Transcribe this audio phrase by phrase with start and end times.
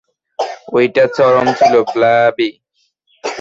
[0.73, 2.49] ঐটা চরম ছিলো, ব্লবি।